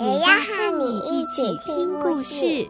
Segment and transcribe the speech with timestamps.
[0.00, 2.66] 也要和你一起听故事。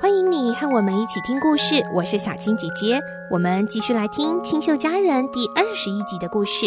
[0.00, 3.00] 欢迎你和我们一起听故事，我是小青姐姐。
[3.30, 6.66] 我们继续来听《清秀佳人》第二十一集的故事。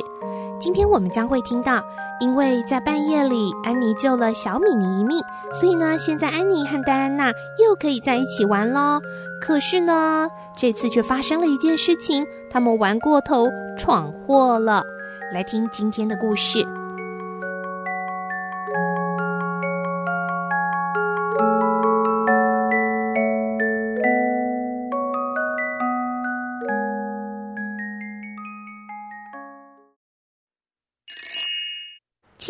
[0.66, 1.80] 今天我们将会听到，
[2.20, 5.22] 因为在半夜里，安妮救了小米妮一命，
[5.54, 7.32] 所以呢，现在安妮和戴安娜
[7.64, 9.00] 又可以在一起玩喽。
[9.40, 10.28] 可是呢，
[10.58, 14.84] 这次却发生了一件事情，他们玩过头，闯祸了。
[15.32, 16.66] 来听今天的故事。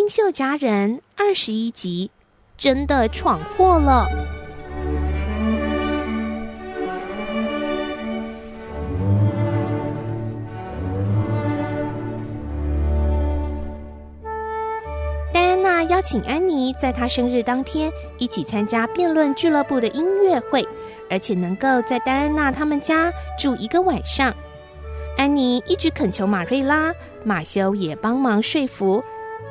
[0.07, 2.11] 清秀佳人二十一集，
[2.59, 4.07] 真的闯祸了。
[15.33, 20.63] 戴安娜邀请安妮在她生日当天一起参加辩论俱乐部的音乐会，
[21.09, 24.31] 而且能够在戴安娜他们家住一个晚上。
[25.17, 29.03] 安妮一直恳求马瑞拉，马修也帮忙说服。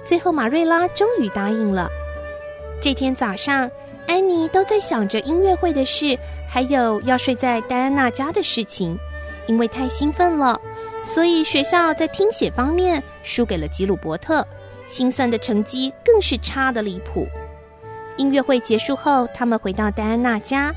[0.04, 1.88] 最后，马瑞拉终于答应了。
[2.80, 3.70] 这天早上，
[4.06, 8.98] 安妮都在想着音乐会的事，还有要睡在戴安娜家的事情。
[9.46, 10.58] 因为太兴奋了，
[11.02, 14.46] 所以学校在听写方面输给了吉鲁伯特，
[14.86, 17.26] 心算的成绩更是差得离谱。
[18.16, 20.72] 音乐会结束后，他们回到戴安娜家，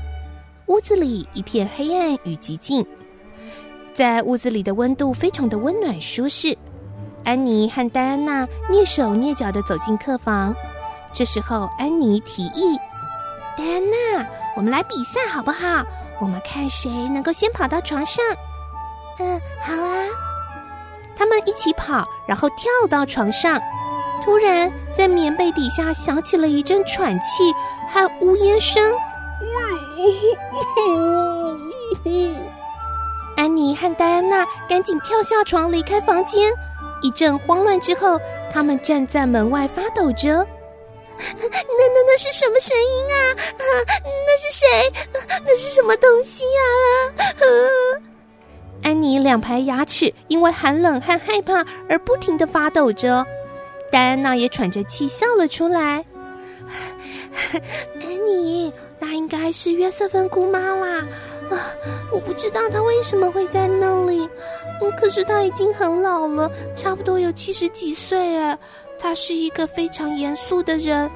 [0.66, 2.84] 屋子里一片黑暗与寂静。
[3.94, 6.56] 在屋子里的温度非常的温暖舒适。
[7.24, 10.54] 安妮和戴安娜蹑手蹑脚地走进客房，
[11.12, 12.78] 这时候安妮提议
[13.56, 15.84] ：“戴安娜，我们来比赛好不好？
[16.20, 18.24] 我们看谁能够先跑到床上。
[19.20, 20.04] ”“嗯，好啊。”
[21.14, 23.60] 他们一起跑，然后跳到床上。
[24.22, 27.52] 突然，在棉被底下响起了一阵喘气
[27.92, 28.82] 和呜咽声。
[33.36, 36.52] 安妮和戴安娜赶紧跳下床，离开房间。
[37.00, 38.20] 一阵慌乱之后，
[38.52, 40.46] 他们站在门外发抖着。
[41.18, 43.16] 那那那是什么声音啊？
[43.58, 43.62] 啊，
[44.04, 44.66] 那是谁？
[45.44, 47.24] 那是什么东西呀？
[47.24, 47.44] 啊，
[48.84, 53.26] 安妮两排牙齿因为寒冷和害怕而不停地发抖着。
[53.90, 56.04] 戴安娜也喘着气笑了出来。
[58.00, 61.04] 安妮，那应该是约瑟芬姑妈啦。
[61.50, 61.74] 啊，
[62.12, 64.28] 我不知道他为什么会在那里。
[64.96, 68.58] 可是他已经很老了，差不多有七十几岁哎。
[68.98, 71.08] 他是一个非常严肃的人，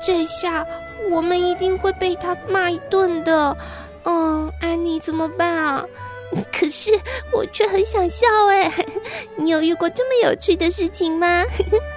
[0.00, 0.64] 这下
[1.10, 3.56] 我们一定会被他骂一顿的。
[4.04, 5.84] 嗯，安妮怎么办啊？
[6.52, 6.92] 可是
[7.32, 8.72] 我却很想笑哎。
[9.36, 11.44] 你有遇过这么有趣的事情吗？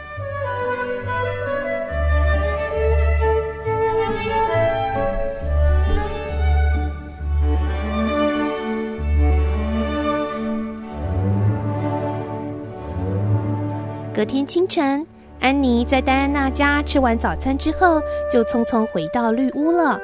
[14.20, 15.08] 隔天清晨，
[15.40, 19.98] 安妮在戴安娜家吃完早餐之后，就匆匆回到绿屋了。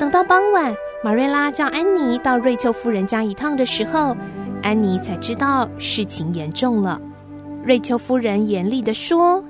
[0.00, 0.74] 等到傍晚，
[1.04, 4.16] 玛瑞拉叫安妮到瑞秋夫人家一趟的时候，
[4.64, 7.00] 安妮才知道事情严重了。
[7.62, 9.40] 瑞秋夫人严厉地说：“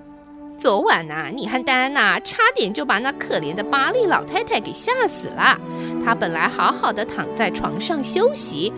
[0.61, 5.59] 昨晚啊，你和戴安娜差点就把那可怜的巴利老太太给吓死了。
[6.05, 8.71] 她本来好好的躺在床上休息。”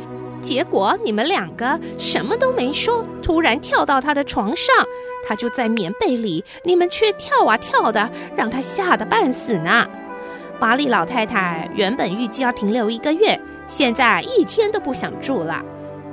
[0.45, 4.87] 结果你们两个什么都没说，突然跳到他的床上，
[5.27, 9.89] 他就在棉被里，你们却跳啊跳的，让他吓得半死呢。
[10.61, 15.65] 巴利老太太原本预计要停留一个月，现在一天都不想住了。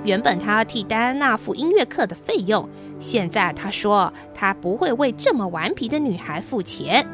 [0.04, 2.68] 原本她要替戴安娜付音乐课的费用，
[3.00, 7.06] 现在她说她不会为这么顽皮的女孩付钱。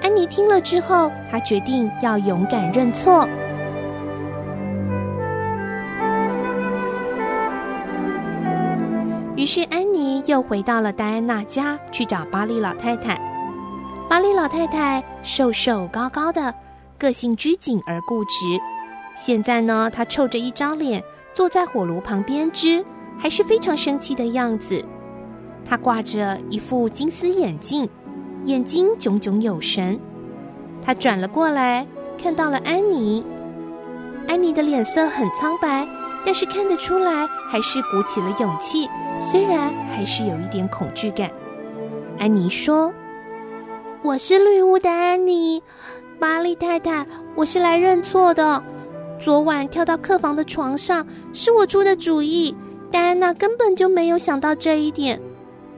[0.00, 3.28] 安妮听了之后，她决定要勇敢认错。
[9.44, 13.20] 于是，安妮又回到了戴安娜家去找巴利老太太。
[14.08, 16.54] 巴利老太太瘦瘦高高的，
[16.98, 18.58] 个性拘谨而固执。
[19.14, 21.04] 现在呢，她臭着一张脸
[21.34, 22.82] 坐在火炉旁边织，
[23.18, 24.82] 还是非常生气的样子。
[25.62, 27.86] 她挂着一副金丝眼镜，
[28.46, 30.00] 眼睛炯炯有神。
[30.82, 31.86] 她转了过来，
[32.16, 33.22] 看到了安妮。
[34.26, 35.86] 安妮的脸色很苍白，
[36.24, 38.88] 但是看得出来还是鼓起了勇气，
[39.20, 41.30] 虽然还是有一点恐惧感。
[42.18, 42.92] 安妮说
[44.02, 45.62] ：“我是绿屋的安妮，
[46.18, 48.62] 巴利太太，我是来认错的。
[49.20, 52.56] 昨晚跳到客房的床上是我出的主意，
[52.90, 55.20] 戴安娜根本就没有想到这一点。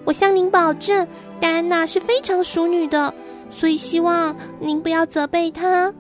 [0.04, 1.06] 我向您保证，
[1.40, 3.12] 戴安娜是非常淑女的，
[3.50, 5.92] 所以希望您不要责备她。”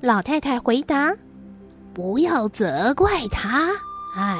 [0.00, 1.14] 老太太回答。
[1.94, 3.68] 不要责怪他，
[4.16, 4.36] 哎，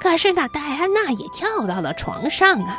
[0.00, 2.78] 可是那戴安娜也跳到了床上啊！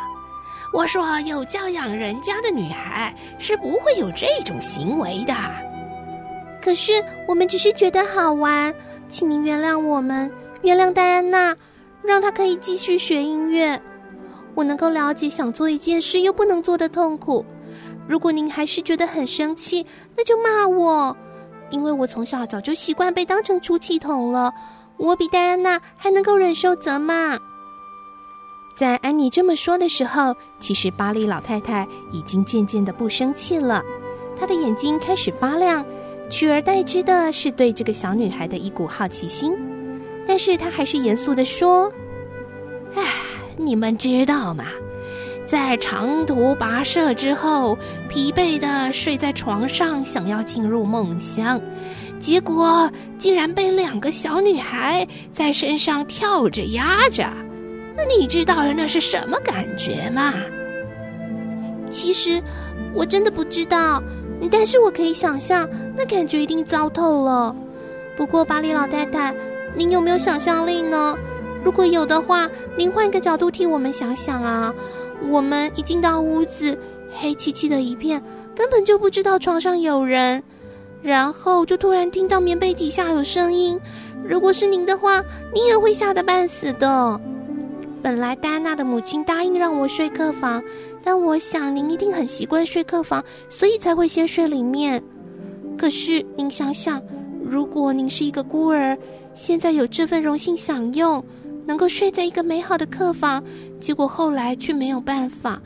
[0.73, 5.33] 我说有教养人家的女孩是不会有这种行为的。
[6.61, 6.93] 可是
[7.27, 8.73] 我们只是觉得好玩，
[9.07, 10.31] 请您原谅我们，
[10.63, 11.55] 原谅戴安娜，
[12.03, 13.79] 让她可以继续学音乐。
[14.55, 17.45] 我能够了解想做一件事又不能做的痛苦。
[18.07, 19.85] 如果您还是觉得很生气，
[20.17, 21.15] 那就骂我。
[21.73, 24.53] 因为我从小早就习惯被当成出气筒了，
[24.97, 27.35] 我比戴安娜还能够忍受责骂。
[28.75, 33.81] 在安妮这么说的时候，其实巴利老太太已经渐渐的不生气了，
[34.39, 35.83] 她的眼睛开始发亮，
[36.29, 39.51] 取而代之的是对这个小女孩的一股好奇心。
[40.27, 41.91] 但是她还是严肃的说
[42.93, 43.03] ：“唉，
[43.57, 44.65] 你们知道吗？”
[45.45, 47.77] 在长途跋涉之后，
[48.09, 51.61] 疲惫的睡在床上，想要进入梦乡，
[52.19, 57.27] 结果竟然被两个小女孩在身上跳着压着。
[58.17, 60.33] 你知道那是什么感觉吗？
[61.89, 62.41] 其实
[62.93, 64.01] 我真的不知道，
[64.49, 67.55] 但是我可以想象，那感觉一定糟透了。
[68.15, 69.33] 不过巴黎老太太，
[69.75, 71.15] 您有没有想象力呢？
[71.63, 74.73] 如果有的话，您换一个角度替我们想想啊。
[75.29, 76.77] 我们一进到屋子，
[77.11, 78.21] 黑漆漆的一片，
[78.55, 80.41] 根本就不知道床上有人，
[81.01, 83.79] 然后就突然听到棉被底下有声音。
[84.23, 85.23] 如果是您的话，
[85.53, 87.19] 您也会吓得半死的。
[88.01, 90.61] 本来戴安娜的母亲答应让我睡客房，
[91.01, 95.01] 但我想您一定很习惯睡客房，所以才会先睡里面。
[95.77, 97.01] 可是您想想，
[97.41, 98.97] 如果您是一个孤儿，
[99.33, 101.23] 现在有这份荣幸享用。
[101.65, 103.43] 能够睡在一个美好的客房，
[103.79, 105.61] 结果后来却没有办法，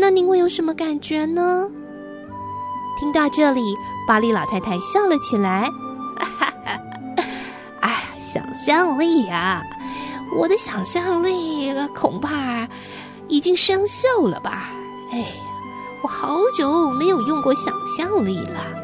[0.00, 1.68] 那您会有什么感觉呢？
[2.98, 3.60] 听到这里，
[4.06, 5.68] 巴利老太太笑了起来，
[6.16, 6.80] 哈哈，
[7.80, 9.62] 哎，想象力呀，
[10.36, 12.68] 我的想象力恐怕
[13.28, 14.70] 已经生锈了吧？
[15.10, 15.26] 哎，
[16.02, 18.83] 我好久没有用过想象力了。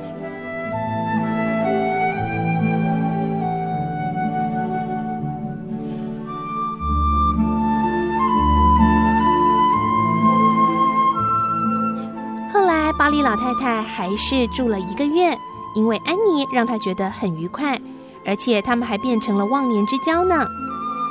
[13.60, 15.38] 太还是住了一个月，
[15.74, 17.78] 因为安妮让她觉得很愉快，
[18.24, 20.46] 而且他们还变成了忘年之交呢。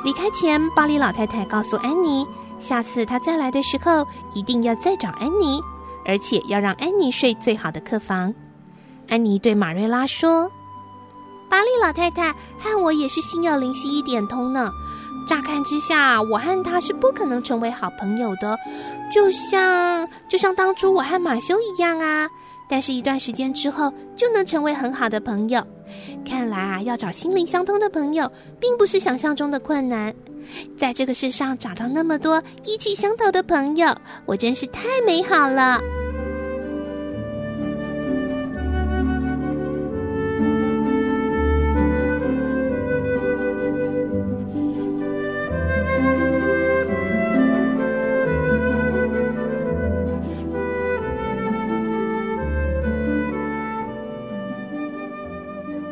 [0.03, 2.25] 离开前，巴黎老太太告诉安妮，
[2.57, 5.61] 下次她再来的时候，一定要再找安妮，
[6.05, 8.33] 而且要让安妮睡最好的客房。
[9.07, 10.49] 安妮对马瑞拉说
[11.49, 14.71] ：“巴黎老太太和我也是心有灵犀一点通呢。
[15.27, 18.57] 乍看之下，我和她是不可能成为好朋友的。”
[19.11, 22.29] 就像就像当初我和马修一样啊，
[22.69, 25.65] 但是一段时间之后就能成为很好的朋友。
[26.23, 30.13] 看来啊，要找心灵相通的朋友，并不是想象中的困难。
[30.77, 33.93] 在这个世上找到那么多意气相投的朋友，
[34.25, 35.81] 我真是太美好了。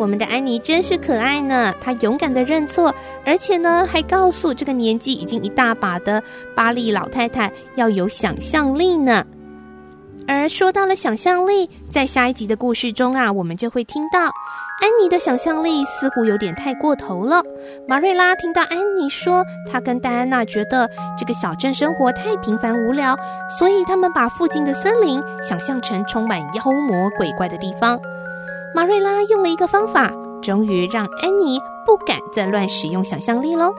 [0.08, 2.96] 我们的安妮真是可爱呢，她勇敢的认错，
[3.26, 6.24] 而且呢还告诉这个年纪已经一大把的
[6.56, 9.26] 巴利老太太要有想象力呢。
[10.26, 17.42] 而说到了想象力，在下一集的故事中啊，我们就会听到安妮的想象力似乎有点太过头了。
[17.86, 23.14] 马瑞拉听到安妮说，她跟戴安娜觉得这个小镇生活太平凡无聊，
[23.60, 28.00] 所以他们把附近的森林想象成充满妖魔鬼怪的地方。
[28.78, 33.74] 马瑞拉用了一个方法，终于让安妮不敢再乱使用想象力喽。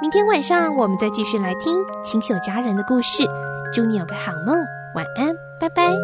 [0.00, 3.22] 明天晚上我们再继续来听清秀佳人的故事。
[3.70, 4.56] 祝你有个好梦，
[4.94, 5.94] 晚安，拜拜。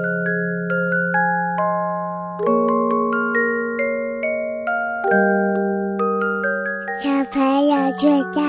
[7.02, 8.39] 小朋友睡觉。